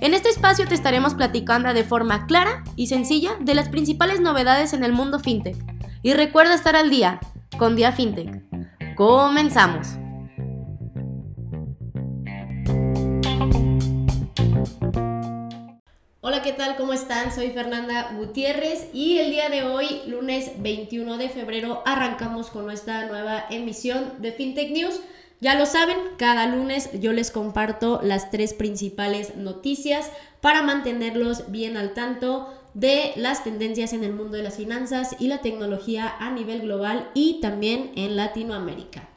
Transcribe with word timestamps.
En 0.00 0.14
este 0.14 0.28
espacio 0.28 0.64
te 0.68 0.76
estaremos 0.76 1.14
platicando 1.14 1.74
de 1.74 1.82
forma 1.82 2.26
clara 2.26 2.62
y 2.76 2.86
sencilla 2.86 3.32
de 3.40 3.56
las 3.56 3.68
principales 3.68 4.20
novedades 4.20 4.72
en 4.72 4.84
el 4.84 4.92
mundo 4.92 5.18
FinTech. 5.18 5.56
Y 6.02 6.12
recuerda 6.12 6.54
estar 6.54 6.76
al 6.76 6.88
día 6.88 7.18
con 7.58 7.74
Dia 7.74 7.90
FinTech. 7.90 8.44
Comenzamos. 8.94 9.88
Hola, 16.20 16.42
¿qué 16.42 16.52
tal? 16.52 16.76
¿Cómo 16.76 16.92
están? 16.92 17.34
Soy 17.34 17.50
Fernanda 17.50 18.12
Gutiérrez 18.16 18.90
y 18.92 19.18
el 19.18 19.32
día 19.32 19.50
de 19.50 19.64
hoy, 19.64 20.02
lunes 20.06 20.52
21 20.58 21.18
de 21.18 21.28
febrero, 21.28 21.82
arrancamos 21.84 22.50
con 22.50 22.66
nuestra 22.66 23.08
nueva 23.08 23.46
emisión 23.50 24.12
de 24.20 24.30
FinTech 24.30 24.70
News. 24.70 25.00
Ya 25.40 25.54
lo 25.54 25.66
saben, 25.66 25.96
cada 26.16 26.46
lunes 26.48 26.90
yo 27.00 27.12
les 27.12 27.30
comparto 27.30 28.00
las 28.02 28.30
tres 28.30 28.54
principales 28.54 29.36
noticias 29.36 30.10
para 30.40 30.62
mantenerlos 30.62 31.52
bien 31.52 31.76
al 31.76 31.94
tanto 31.94 32.52
de 32.74 33.12
las 33.14 33.44
tendencias 33.44 33.92
en 33.92 34.02
el 34.02 34.12
mundo 34.12 34.36
de 34.36 34.42
las 34.42 34.56
finanzas 34.56 35.14
y 35.20 35.28
la 35.28 35.38
tecnología 35.38 36.12
a 36.18 36.30
nivel 36.32 36.62
global 36.62 37.08
y 37.14 37.40
también 37.40 37.92
en 37.94 38.16
Latinoamérica. 38.16 39.08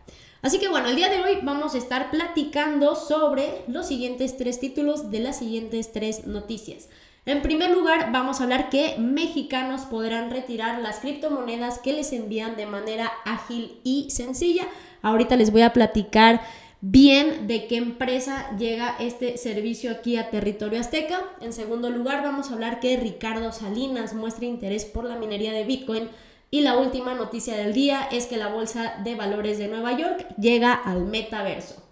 Así 0.43 0.59
que 0.59 0.69
bueno, 0.69 0.89
el 0.89 0.95
día 0.95 1.09
de 1.09 1.21
hoy 1.21 1.39
vamos 1.41 1.73
a 1.73 1.79
estar 1.79 2.11
platicando 2.11 2.95
sobre 2.95 3.63
los 3.67 3.87
siguientes 3.87 4.37
tres 4.37 4.59
títulos 4.59 5.09
de 5.09 5.19
las 5.21 5.39
siguientes 5.39 5.91
tres 5.91 6.27
noticias. 6.27 6.87
En 7.23 7.43
primer 7.43 7.69
lugar, 7.69 8.11
vamos 8.11 8.39
a 8.39 8.43
hablar 8.45 8.69
que 8.71 8.95
mexicanos 8.97 9.81
podrán 9.81 10.31
retirar 10.31 10.81
las 10.81 10.99
criptomonedas 11.01 11.77
que 11.77 11.93
les 11.93 12.13
envían 12.13 12.55
de 12.55 12.65
manera 12.65 13.11
ágil 13.25 13.79
y 13.83 14.09
sencilla. 14.09 14.63
Ahorita 15.03 15.35
les 15.35 15.51
voy 15.51 15.61
a 15.61 15.71
platicar 15.71 16.41
bien 16.81 17.45
de 17.45 17.67
qué 17.67 17.77
empresa 17.77 18.49
llega 18.57 18.95
este 18.99 19.37
servicio 19.37 19.91
aquí 19.91 20.17
a 20.17 20.31
territorio 20.31 20.79
azteca. 20.79 21.21
En 21.41 21.53
segundo 21.53 21.91
lugar, 21.91 22.23
vamos 22.23 22.49
a 22.49 22.53
hablar 22.53 22.79
que 22.79 22.97
Ricardo 22.97 23.51
Salinas 23.51 24.15
muestra 24.15 24.45
interés 24.45 24.85
por 24.85 25.03
la 25.03 25.15
minería 25.15 25.53
de 25.53 25.63
Bitcoin 25.63 26.09
y 26.49 26.61
la 26.61 26.79
última 26.79 27.13
noticia 27.13 27.55
del 27.55 27.73
día 27.73 28.01
es 28.11 28.25
que 28.25 28.37
la 28.37 28.47
Bolsa 28.47 28.95
de 29.03 29.13
Valores 29.13 29.59
de 29.59 29.67
Nueva 29.67 29.95
York 29.95 30.25
llega 30.39 30.73
al 30.73 31.05
metaverso. 31.05 31.83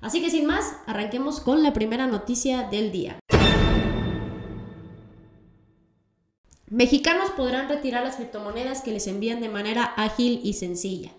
Así 0.00 0.22
que 0.22 0.30
sin 0.30 0.46
más, 0.46 0.74
arranquemos 0.86 1.40
con 1.40 1.62
la 1.62 1.74
primera 1.74 2.06
noticia 2.06 2.62
del 2.62 2.90
día. 2.90 3.18
Mexicanos 6.70 7.30
podrán 7.32 7.68
retirar 7.68 8.04
las 8.04 8.14
criptomonedas 8.14 8.80
que 8.82 8.92
les 8.92 9.08
envían 9.08 9.40
de 9.40 9.48
manera 9.48 9.82
ágil 9.96 10.40
y 10.44 10.52
sencilla. 10.52 11.10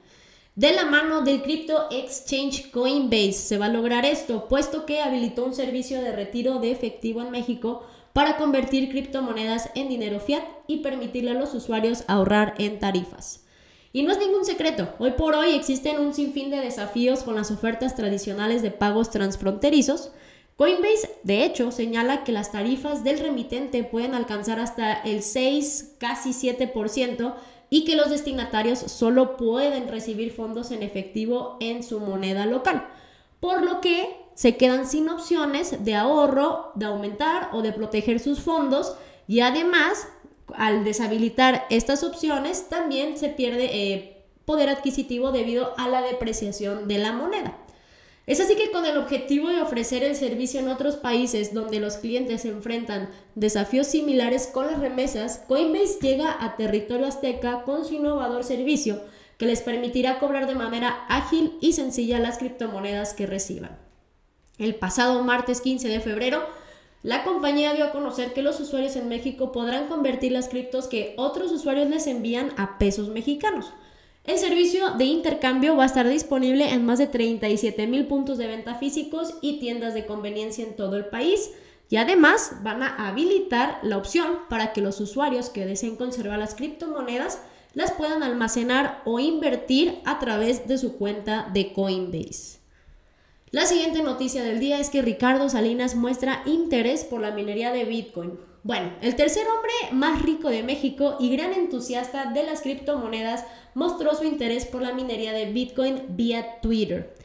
De 0.56 0.72
la 0.72 0.86
mano 0.86 1.24
del 1.24 1.42
Crypto 1.42 1.90
Exchange 1.92 2.72
Coinbase 2.72 3.34
se 3.34 3.58
va 3.58 3.66
a 3.66 3.70
lograr 3.70 4.06
esto, 4.06 4.48
puesto 4.48 4.86
que 4.86 5.02
habilitó 5.02 5.44
un 5.44 5.54
servicio 5.54 6.02
de 6.02 6.14
retiro 6.14 6.60
de 6.60 6.72
efectivo 6.72 7.22
en 7.22 7.32
México 7.32 7.84
para 8.14 8.38
convertir 8.38 8.90
criptomonedas 8.90 9.70
en 9.76 9.90
dinero 9.90 10.22
fiat 10.22 10.44
y 10.68 10.78
permitirle 10.78 11.32
a 11.32 11.36
los 11.36 11.54
usuarios 11.54 12.06
ahorrar 12.08 12.54
en 12.58 12.80
tarifas. 12.80 13.44
Y 13.92 14.04
no 14.04 14.14
es 14.14 14.20
ningún 14.20 14.46
secreto, 14.46 14.94
hoy 15.00 15.12
por 15.12 15.36
hoy 15.36 15.54
existen 15.54 16.00
un 16.00 16.14
sinfín 16.14 16.50
de 16.50 16.62
desafíos 16.62 17.24
con 17.24 17.36
las 17.36 17.52
ofertas 17.52 17.94
tradicionales 17.98 18.62
de 18.62 18.72
pagos 18.72 19.10
transfronterizos. 19.10 20.12
Coinbase, 20.56 21.10
de 21.24 21.44
hecho, 21.44 21.72
señala 21.72 22.24
que 22.24 22.32
las 22.32 22.52
tarifas 22.52 23.04
del 23.04 23.20
remitente 23.20 23.84
pueden 23.84 24.14
alcanzar 24.14 24.60
hasta 24.60 24.94
el 24.94 25.24
6, 25.24 25.96
casi 25.98 26.32
7%, 26.32 27.34
y 27.70 27.86
que 27.86 27.96
los 27.96 28.10
destinatarios 28.10 28.80
solo 28.80 29.38
pueden 29.38 29.88
recibir 29.88 30.32
fondos 30.32 30.72
en 30.72 30.84
efectivo 30.84 31.58
en 31.62 31.84
su 31.84 32.00
moneda 32.00 32.46
local. 32.46 32.88
Por 33.40 33.64
lo 33.64 33.82
que 33.82 34.18
se 34.36 34.58
quedan 34.58 34.88
sin 34.88 35.10
opciones 35.10 35.84
de 35.84 35.96
ahorro, 35.96 36.72
de 36.76 36.86
aumentar 36.86 37.50
o 37.54 37.62
de 37.62 37.72
proteger 37.72 38.20
sus 38.20 38.42
fondos 38.42 38.96
y 39.28 39.40
además 39.40 40.08
al 40.54 40.84
deshabilitar 40.84 41.66
estas 41.70 42.04
opciones 42.04 42.68
también 42.70 43.18
se 43.18 43.30
pierde 43.30 43.70
eh, 43.72 44.26
poder 44.46 44.70
adquisitivo 44.70 45.32
debido 45.32 45.74
a 45.78 45.88
la 45.88 46.02
depreciación 46.02 46.88
de 46.88 46.98
la 46.98 47.14
moneda. 47.14 47.58
Es 48.32 48.40
así 48.40 48.56
que 48.56 48.72
con 48.72 48.86
el 48.86 48.96
objetivo 48.96 49.50
de 49.50 49.60
ofrecer 49.60 50.06
el 50.06 50.16
servicio 50.16 50.62
en 50.62 50.70
otros 50.70 50.96
países 50.96 51.54
donde 51.54 51.82
los 51.82 51.98
clientes 51.98 52.44
se 52.44 52.48
enfrentan 52.48 53.10
desafíos 53.36 53.88
similares 53.88 54.48
con 54.48 54.68
las 54.68 54.80
remesas, 54.80 55.44
Coinbase 55.50 56.00
llega 56.02 56.38
a 56.40 56.56
territorio 56.56 57.08
azteca 57.08 57.64
con 57.64 57.84
su 57.84 57.96
innovador 57.96 58.46
servicio 58.46 59.02
que 59.38 59.48
les 59.48 59.60
permitirá 59.60 60.18
cobrar 60.18 60.48
de 60.48 60.56
manera 60.56 61.06
ágil 61.10 61.58
y 61.60 61.74
sencilla 61.74 62.20
las 62.20 62.38
criptomonedas 62.38 63.14
que 63.14 63.28
reciban. 63.28 63.78
El 64.58 64.76
pasado 64.76 65.22
martes 65.24 65.60
15 65.60 65.90
de 65.90 66.00
febrero, 66.00 66.42
la 67.04 67.26
compañía 67.26 67.74
dio 67.74 67.84
a 67.84 67.92
conocer 67.92 68.32
que 68.32 68.44
los 68.44 68.62
usuarios 68.62 68.96
en 68.96 69.10
México 69.10 69.52
podrán 69.52 69.90
convertir 69.90 70.32
las 70.32 70.48
criptos 70.48 70.88
que 70.88 71.16
otros 71.18 71.52
usuarios 71.52 71.90
les 71.90 72.08
envían 72.08 72.54
a 72.56 72.78
pesos 72.78 73.10
mexicanos. 73.10 73.74
El 74.24 74.38
servicio 74.38 74.92
de 74.92 75.06
intercambio 75.06 75.76
va 75.76 75.84
a 75.84 75.88
estar 75.88 76.08
disponible 76.08 76.72
en 76.72 76.86
más 76.86 77.00
de 77.00 77.08
37 77.08 77.88
mil 77.88 78.06
puntos 78.06 78.38
de 78.38 78.46
venta 78.46 78.76
físicos 78.76 79.34
y 79.42 79.60
tiendas 79.60 79.96
de 79.96 80.06
conveniencia 80.06 80.64
en 80.64 80.76
todo 80.76 80.96
el 80.96 81.06
país. 81.06 81.52
Y 81.90 81.98
además 81.98 82.54
van 82.62 82.84
a 82.84 83.08
habilitar 83.08 83.80
la 83.82 83.98
opción 83.98 84.40
para 84.48 84.74
que 84.74 84.82
los 84.82 85.00
usuarios 85.02 85.50
que 85.50 85.66
deseen 85.66 85.96
conservar 85.96 86.38
las 86.38 86.56
criptomonedas 86.56 87.40
las 87.74 87.92
puedan 87.92 88.22
almacenar 88.22 89.02
o 89.06 89.20
invertir 89.20 90.00
a 90.06 90.20
través 90.20 90.68
de 90.68 90.78
su 90.78 90.98
cuenta 90.98 91.50
de 91.52 91.74
Coinbase. 91.74 92.60
La 93.50 93.66
siguiente 93.66 94.04
noticia 94.04 94.44
del 94.44 94.60
día 94.60 94.80
es 94.80 94.90
que 94.90 95.02
Ricardo 95.02 95.50
Salinas 95.50 95.96
muestra 95.96 96.44
interés 96.46 97.04
por 97.04 97.22
la 97.22 97.32
minería 97.32 97.72
de 97.72 97.86
Bitcoin. 97.86 98.40
Bueno, 98.64 98.92
el 99.02 99.16
tercer 99.16 99.48
hombre 99.48 99.72
más 99.92 100.22
rico 100.22 100.50
de 100.50 100.62
México 100.62 101.18
y 101.20 101.36
gran 101.36 101.54
entusiasta 101.54 102.26
de 102.32 102.44
las 102.44 102.62
criptomonedas 102.62 103.44
mostró 103.74 104.14
su 104.14 104.24
interés 104.24 104.66
por 104.66 104.84
la 104.84 104.94
minería 104.94 105.34
de 105.34 105.52
Bitcoin 105.52 106.04
vía 106.10 106.60
Twitter. 106.62 107.16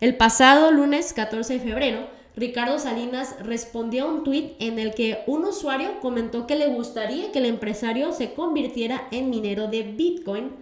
El 0.00 0.16
pasado 0.16 0.70
lunes 0.72 1.12
14 1.12 1.54
de 1.54 1.60
febrero, 1.60 2.08
Ricardo 2.34 2.78
Salinas 2.78 3.36
respondió 3.40 4.04
a 4.04 4.08
un 4.08 4.24
tweet 4.24 4.56
en 4.58 4.78
el 4.78 4.94
que 4.94 5.22
un 5.26 5.44
usuario 5.44 6.00
comentó 6.00 6.46
que 6.46 6.56
le 6.56 6.68
gustaría 6.68 7.30
que 7.30 7.40
el 7.40 7.46
empresario 7.46 8.12
se 8.12 8.32
convirtiera 8.32 9.06
en 9.10 9.28
minero 9.28 9.68
de 9.68 9.82
Bitcoin 9.82 10.52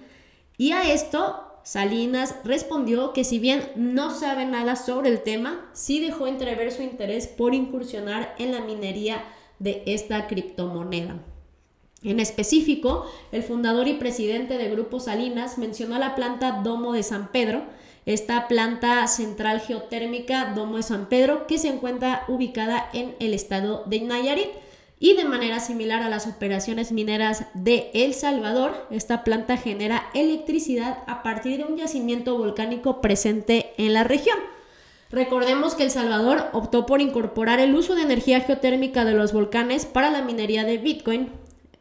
y 0.56 0.72
a 0.72 0.92
esto 0.92 1.44
Salinas 1.62 2.36
respondió 2.44 3.12
que 3.12 3.24
si 3.24 3.38
bien 3.38 3.62
no 3.76 4.10
sabe 4.10 4.46
nada 4.46 4.76
sobre 4.76 5.08
el 5.10 5.22
tema, 5.22 5.68
sí 5.72 6.00
dejó 6.00 6.26
entrever 6.26 6.70
su 6.72 6.82
interés 6.82 7.26
por 7.26 7.54
incursionar 7.54 8.34
en 8.38 8.52
la 8.52 8.60
minería 8.60 9.24
de 9.58 9.82
esta 9.86 10.26
criptomoneda. 10.26 11.18
En 12.02 12.20
específico, 12.20 13.06
el 13.32 13.42
fundador 13.42 13.88
y 13.88 13.94
presidente 13.94 14.58
de 14.58 14.68
Grupo 14.68 15.00
Salinas 15.00 15.56
mencionó 15.56 15.98
la 15.98 16.14
planta 16.14 16.60
Domo 16.62 16.92
de 16.92 17.02
San 17.02 17.32
Pedro, 17.32 17.62
esta 18.04 18.46
planta 18.46 19.06
central 19.06 19.60
geotérmica 19.60 20.52
Domo 20.54 20.76
de 20.76 20.82
San 20.82 21.08
Pedro 21.08 21.46
que 21.46 21.56
se 21.56 21.68
encuentra 21.68 22.24
ubicada 22.28 22.90
en 22.92 23.14
el 23.20 23.32
estado 23.32 23.84
de 23.86 24.02
Nayarit 24.02 24.50
y 25.00 25.14
de 25.14 25.24
manera 25.24 25.60
similar 25.60 26.02
a 26.02 26.08
las 26.08 26.26
operaciones 26.26 26.92
mineras 26.92 27.46
de 27.54 27.90
El 27.94 28.14
Salvador, 28.14 28.86
esta 28.90 29.24
planta 29.24 29.56
genera 29.56 30.04
electricidad 30.14 30.98
a 31.06 31.22
partir 31.22 31.58
de 31.58 31.64
un 31.64 31.76
yacimiento 31.76 32.38
volcánico 32.38 33.00
presente 33.00 33.72
en 33.76 33.92
la 33.94 34.04
región. 34.04 34.38
Recordemos 35.14 35.76
que 35.76 35.84
El 35.84 35.92
Salvador 35.92 36.46
optó 36.52 36.86
por 36.86 37.00
incorporar 37.00 37.60
el 37.60 37.76
uso 37.76 37.94
de 37.94 38.02
energía 38.02 38.40
geotérmica 38.40 39.04
de 39.04 39.14
los 39.14 39.32
volcanes 39.32 39.86
para 39.86 40.10
la 40.10 40.22
minería 40.22 40.64
de 40.64 40.78
Bitcoin. 40.78 41.28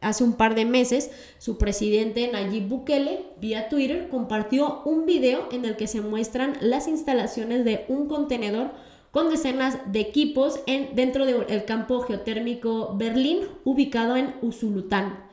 Hace 0.00 0.22
un 0.22 0.34
par 0.34 0.54
de 0.54 0.64
meses, 0.64 1.10
su 1.38 1.58
presidente 1.58 2.30
Nayib 2.30 2.68
Bukele, 2.68 3.24
vía 3.40 3.68
Twitter, 3.68 4.08
compartió 4.08 4.82
un 4.84 5.04
video 5.04 5.48
en 5.50 5.64
el 5.64 5.74
que 5.74 5.88
se 5.88 6.00
muestran 6.00 6.56
las 6.60 6.86
instalaciones 6.86 7.64
de 7.64 7.84
un 7.88 8.06
contenedor 8.06 8.70
con 9.10 9.30
decenas 9.30 9.78
de 9.90 9.98
equipos 9.98 10.60
en, 10.66 10.94
dentro 10.94 11.26
del 11.26 11.64
campo 11.64 12.02
geotérmico 12.02 12.94
Berlín, 12.96 13.40
ubicado 13.64 14.16
en 14.16 14.32
Usulután. 14.42 15.24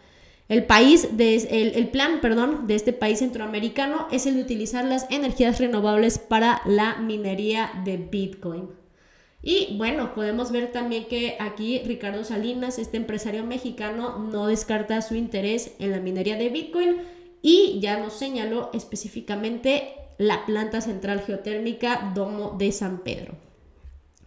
El, 0.52 0.66
país 0.66 1.16
de, 1.16 1.36
el, 1.76 1.88
plan 1.88 2.20
perdón, 2.20 2.68
de 2.68 2.76
este 2.76 2.92
país 2.92 3.20
centroamericano 3.20 4.10
es 4.12 4.26
el 4.26 4.36
de 4.36 4.42
utilizar 4.42 4.84
las 4.84 5.08
energías 5.10 5.60
renovables 5.60 6.20
para 6.20 6.62
la 6.66 6.98
minería 6.98 7.72
de 7.86 7.96
Bitcoin. 7.96 8.68
Y 9.42 9.78
bueno, 9.78 10.14
podemos 10.14 10.52
ver 10.52 10.74
también 10.74 11.06
que 11.06 11.38
aquí 11.40 11.80
Ricardo 11.86 12.26
Salinas, 12.26 12.80
este 12.80 12.98
empresario 12.98 13.46
mexicano, 13.46 14.20
no 14.20 14.48
descarta 14.48 15.02
su 15.02 15.16
interés 15.16 15.72
en 15.80 15.92
la 15.92 16.02
minería 16.02 16.36
de 16.36 16.50
Bitcoin 16.50 16.98
y 17.42 17.80
ya 17.80 17.98
nos 17.98 18.12
señaló 18.12 18.72
específicamente 18.74 19.94
la 20.18 20.46
planta 20.46 20.82
central 20.82 21.22
geotérmica 21.22 22.12
Domo 22.14 22.58
de 22.60 22.74
San 22.74 23.06
Pedro. 23.06 23.36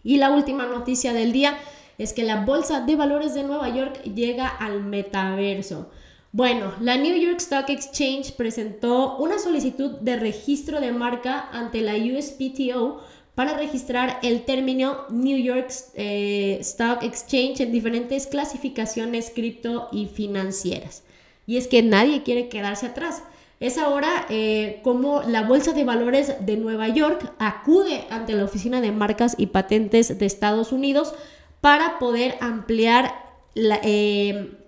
Y 0.03 0.17
la 0.17 0.31
última 0.31 0.65
noticia 0.65 1.13
del 1.13 1.31
día 1.31 1.55
es 1.99 2.13
que 2.13 2.23
la 2.23 2.45
Bolsa 2.45 2.81
de 2.81 2.95
Valores 2.95 3.35
de 3.35 3.43
Nueva 3.43 3.69
York 3.69 4.01
llega 4.03 4.47
al 4.47 4.83
metaverso. 4.83 5.91
Bueno, 6.35 6.73
la 6.81 6.97
New 6.97 7.15
York 7.15 7.37
Stock 7.37 7.69
Exchange 7.69 8.33
presentó 8.33 9.15
una 9.19 9.39
solicitud 9.39 9.91
de 10.01 10.17
registro 10.17 10.81
de 10.81 10.91
marca 10.91 11.47
ante 11.53 11.79
la 11.79 11.93
USPTO 11.93 13.01
para 13.35 13.55
registrar 13.55 14.19
el 14.21 14.43
término 14.43 15.05
New 15.09 15.37
York 15.37 15.71
eh, 15.93 16.57
Stock 16.59 17.03
Exchange 17.03 17.61
en 17.61 17.71
diferentes 17.71 18.27
clasificaciones 18.27 19.31
cripto 19.33 19.87
y 19.93 20.07
financieras. 20.07 21.03
Y 21.47 21.55
es 21.55 21.69
que 21.69 21.81
nadie 21.81 22.23
quiere 22.23 22.49
quedarse 22.49 22.87
atrás. 22.87 23.23
Es 23.61 23.77
ahora 23.77 24.25
eh, 24.27 24.81
como 24.83 25.23
la 25.23 25.43
Bolsa 25.43 25.71
de 25.71 25.85
Valores 25.85 26.45
de 26.45 26.57
Nueva 26.57 26.89
York 26.89 27.31
acude 27.39 28.07
ante 28.09 28.33
la 28.33 28.43
Oficina 28.43 28.81
de 28.81 28.91
Marcas 28.91 29.35
y 29.37 29.45
Patentes 29.45 30.19
de 30.19 30.25
Estados 30.25 30.73
Unidos 30.73 31.13
para 31.61 31.97
poder 31.97 32.35
ampliar 32.41 33.23
eh, 33.55 34.64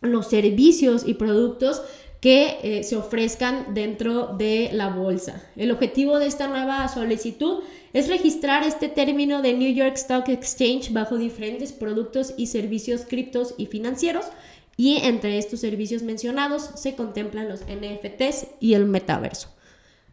los 0.00 0.28
servicios 0.28 1.04
y 1.06 1.14
productos 1.14 1.82
que 2.20 2.58
eh, 2.62 2.82
se 2.82 2.96
ofrezcan 2.96 3.74
dentro 3.74 4.34
de 4.36 4.70
la 4.72 4.88
bolsa. 4.88 5.42
El 5.56 5.70
objetivo 5.70 6.18
de 6.18 6.26
esta 6.26 6.48
nueva 6.48 6.88
solicitud 6.88 7.62
es 7.92 8.08
registrar 8.08 8.64
este 8.64 8.88
término 8.88 9.40
de 9.40 9.54
New 9.54 9.72
York 9.72 9.94
Stock 9.94 10.28
Exchange 10.28 10.92
bajo 10.92 11.16
diferentes 11.16 11.72
productos 11.72 12.34
y 12.36 12.46
servicios 12.46 13.02
criptos 13.08 13.54
y 13.56 13.66
financieros 13.66 14.26
y 14.76 14.96
entre 14.96 15.38
estos 15.38 15.60
servicios 15.60 16.02
mencionados 16.02 16.70
se 16.74 16.94
contemplan 16.94 17.48
los 17.48 17.60
NFTs 17.62 18.46
y 18.60 18.74
el 18.74 18.86
metaverso. 18.86 19.48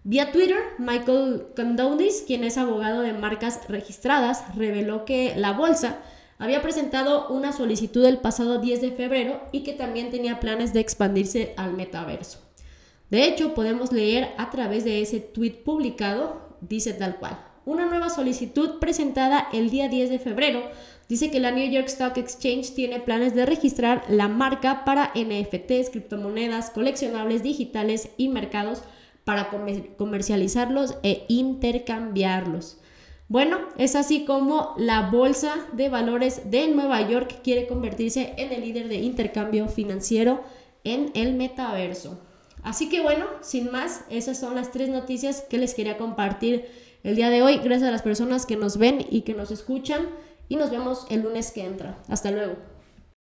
Vía 0.04 0.32
Twitter, 0.32 0.60
Michael 0.78 1.48
Condonis, 1.56 2.24
quien 2.28 2.44
es 2.44 2.60
abogado 2.60 3.02
de 3.02 3.14
marcas 3.14 3.62
registradas, 3.68 4.44
reveló 4.56 5.04
que 5.06 5.34
la 5.36 5.54
bolsa 5.54 5.98
había 6.38 6.62
presentado 6.62 7.28
una 7.30 7.54
solicitud 7.54 8.06
el 8.06 8.18
pasado 8.18 8.60
10 8.60 8.82
de 8.82 8.92
febrero 8.92 9.42
y 9.52 9.64
que 9.64 9.74
también 9.74 10.12
tenía 10.12 10.40
planes 10.40 10.74
de 10.74 10.82
expandirse 10.82 11.54
al 11.58 11.74
metaverso. 11.74 12.40
De 13.10 13.26
hecho, 13.26 13.54
podemos 13.54 13.92
leer 13.92 14.32
a 14.38 14.50
través 14.50 14.84
de 14.84 15.02
ese 15.02 15.20
tweet 15.20 15.64
publicado, 15.64 16.58
dice 16.62 16.94
tal 16.94 17.18
cual. 17.18 17.40
Una 17.66 17.86
nueva 17.86 18.10
solicitud 18.10 18.80
presentada 18.80 19.48
el 19.54 19.70
día 19.70 19.88
10 19.88 20.10
de 20.10 20.20
febrero 20.20 20.62
dice 21.08 21.32
que 21.32 21.40
la 21.40 21.52
New 21.52 21.70
York 21.70 21.88
Stock 21.88 22.18
Exchange 22.18 22.74
tiene 22.74 23.00
planes 23.00 23.34
de 23.34 23.46
registrar 23.46 24.04
la 24.10 24.28
marca 24.28 24.86
para 24.86 25.12
NFTs, 25.16 25.90
criptomonedas, 25.92 26.70
coleccionables 26.70 27.44
digitales 27.44 28.10
y 28.18 28.30
mercados 28.30 28.84
para 29.24 29.50
comercializarlos 29.98 30.96
e 31.02 31.26
intercambiarlos. 31.28 32.78
Bueno, 33.28 33.58
es 33.78 33.96
así 33.96 34.24
como 34.24 34.76
la 34.78 35.10
Bolsa 35.10 35.56
de 35.74 35.90
Valores 35.90 36.52
de 36.52 36.68
Nueva 36.68 37.02
York 37.10 37.40
quiere 37.44 37.66
convertirse 37.66 38.36
en 38.38 38.52
el 38.52 38.62
líder 38.62 38.88
de 38.88 38.98
intercambio 38.98 39.68
financiero 39.68 40.44
en 40.84 41.12
el 41.16 41.34
metaverso. 41.34 42.20
Así 42.62 42.88
que 42.88 43.02
bueno, 43.02 43.26
sin 43.42 43.72
más, 43.72 44.06
esas 44.10 44.40
son 44.40 44.56
las 44.56 44.72
tres 44.72 44.90
noticias 44.90 45.42
que 45.50 45.58
les 45.58 45.74
quería 45.74 45.98
compartir 45.98 46.66
el 47.04 47.16
día 47.16 47.30
de 47.30 47.42
hoy. 47.42 47.58
Gracias 47.58 47.90
a 47.90 47.92
las 47.92 48.04
personas 48.04 48.46
que 48.46 48.58
nos 48.58 48.78
ven 48.78 49.06
y 49.10 49.22
que 49.22 49.34
nos 49.34 49.50
escuchan 49.50 50.08
y 50.48 50.56
nos 50.56 50.70
vemos 50.70 51.08
el 51.10 51.22
lunes 51.22 51.52
que 51.52 51.64
entra. 51.66 51.98
Hasta 52.08 52.30
luego. 52.30 52.75